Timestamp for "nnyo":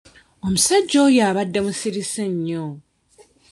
2.33-2.65